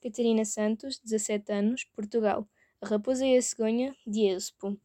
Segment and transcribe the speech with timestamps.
[0.00, 2.48] Catarina Santos, 17 anos, Portugal.
[2.80, 4.78] A raposa e a cegonha, de Êxopo.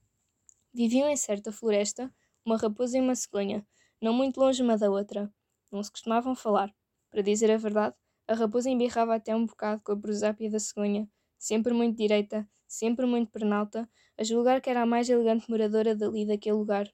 [0.74, 2.12] Viviam em certa floresta
[2.44, 3.66] uma raposa e uma cegonha,
[4.02, 5.32] não muito longe uma da outra.
[5.72, 6.74] Não se costumavam falar.
[7.12, 7.96] Para dizer a verdade,
[8.28, 11.08] a raposa embirrava até um bocado com a prosápia da cegonha,
[11.38, 13.88] sempre muito direita, sempre muito pernalta,
[14.18, 16.92] a julgar que era a mais elegante moradora dali daquele lugar.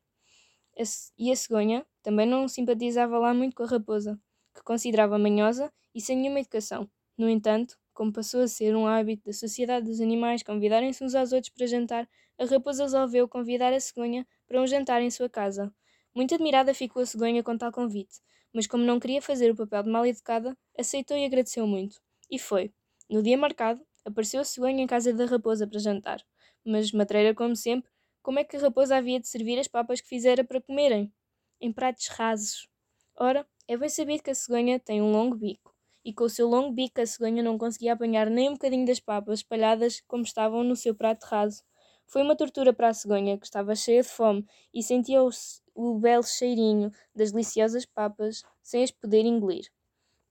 [1.18, 4.20] E a cegonha também não simpatizava lá muito com a raposa,
[4.54, 6.90] que considerava manhosa e sem nenhuma educação.
[7.18, 11.34] No entanto, como passou a ser um hábito da sociedade dos animais convidarem-se uns aos
[11.34, 15.70] outros para jantar, a raposa resolveu convidar a cegonha para um jantar em sua casa.
[16.16, 18.21] Muito admirada ficou a cegonha com tal convite,
[18.54, 22.02] mas como não queria fazer o papel de mal educada, aceitou e agradeceu muito.
[22.31, 22.73] E foi.
[23.09, 26.21] No dia marcado, apareceu a cegonha em casa da raposa para jantar.
[26.66, 30.07] Mas, matreira como sempre, como é que a raposa havia de servir as papas que
[30.07, 31.12] fizera para comerem?
[31.59, 32.70] Em pratos rasos.
[33.18, 35.69] Ora, é bem sabido que a cegonha tem um longo bico
[36.03, 38.99] e com o seu longo bico a cegonha não conseguia apanhar nem um bocadinho das
[38.99, 41.63] papas espalhadas como estavam no seu prato raso.
[42.07, 45.29] Foi uma tortura para a cegonha, que estava cheia de fome e sentia o,
[45.76, 49.70] o belo cheirinho das deliciosas papas sem as poder engolir.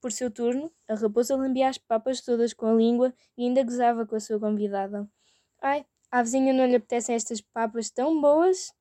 [0.00, 4.06] Por seu turno, a raposa lambia as papas todas com a língua e ainda gozava
[4.06, 5.08] com a sua convidada.
[5.60, 8.72] Ai, à vizinha não lhe apetecem estas papas tão boas?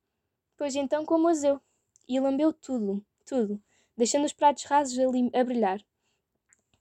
[0.58, 1.59] Pois então como as eu.
[2.08, 3.62] E lambeu tudo, tudo,
[3.95, 5.80] deixando os pratos rasos a, a brilhar.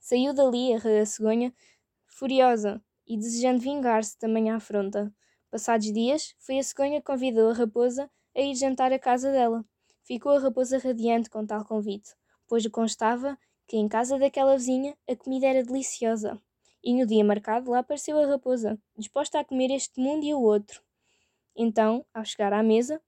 [0.09, 1.53] Saiu dali a cegonha,
[2.07, 5.13] furiosa e desejando vingar-se também à afronta.
[5.51, 9.65] Passados dias, foi a cegonha que convidou a raposa a ir jantar à casa dela.
[10.05, 12.15] Ficou a raposa radiante com tal convite,
[12.47, 16.41] pois constava que em casa daquela vizinha a comida era deliciosa.
[16.85, 20.41] E no dia marcado lá apareceu a raposa, disposta a comer este mundo e o
[20.41, 20.85] outro.
[21.57, 23.03] Então, ao chegar à mesa,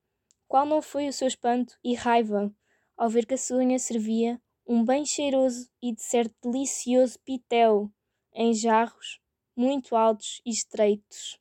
[0.48, 2.52] qual não foi o seu espanto e raiva
[2.96, 7.90] ao ver que a cegonha servia um bem cheiroso e de certo delicioso pitel
[8.34, 9.18] em jarros
[9.56, 11.40] muito altos e estreitos.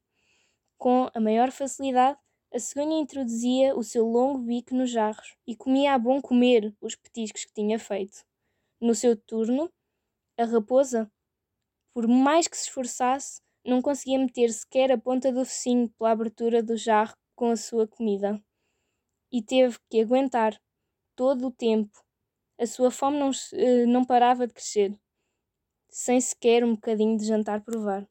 [0.78, 2.18] Com a maior facilidade,
[2.54, 6.96] a cegonha introduzia o seu longo bico nos jarros e comia a bom comer os
[6.96, 8.24] petiscos que tinha feito.
[8.80, 9.70] No seu turno,
[10.38, 11.12] a raposa,
[11.94, 16.64] por mais que se esforçasse, não conseguia meter sequer a ponta do focinho pela abertura
[16.64, 18.42] do jarro com a sua comida.
[19.30, 20.58] E teve que aguentar
[21.14, 22.07] todo o tempo
[22.60, 24.94] a sua fome não, eh, não parava de crescer,
[25.90, 28.06] sem sequer um bocadinho de jantar provar.